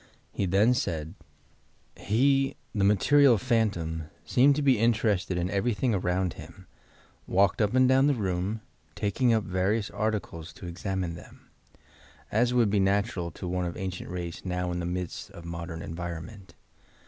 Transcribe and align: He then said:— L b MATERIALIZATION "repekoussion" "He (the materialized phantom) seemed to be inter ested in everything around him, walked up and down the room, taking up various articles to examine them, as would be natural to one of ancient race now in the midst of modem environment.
He 0.31 0.47
then 0.47 0.73
said:— 0.73 1.13
L 1.97 2.07
b 2.07 2.55
MATERIALIZATION 2.73 2.73
"repekoussion" 2.73 2.73
"He 2.73 2.79
(the 2.79 2.83
materialized 2.83 3.43
phantom) 3.43 4.03
seemed 4.25 4.55
to 4.55 4.61
be 4.63 4.79
inter 4.79 5.13
ested 5.13 5.35
in 5.37 5.51
everything 5.51 5.93
around 5.93 6.33
him, 6.33 6.65
walked 7.27 7.61
up 7.61 7.75
and 7.75 7.87
down 7.87 8.07
the 8.07 8.15
room, 8.15 8.61
taking 8.95 9.31
up 9.31 9.43
various 9.43 9.91
articles 9.91 10.53
to 10.53 10.65
examine 10.65 11.13
them, 11.13 11.51
as 12.31 12.51
would 12.51 12.71
be 12.71 12.79
natural 12.79 13.29
to 13.29 13.47
one 13.47 13.65
of 13.65 13.77
ancient 13.77 14.09
race 14.09 14.43
now 14.43 14.71
in 14.71 14.79
the 14.79 14.87
midst 14.87 15.29
of 15.29 15.45
modem 15.45 15.83
environment. 15.83 16.55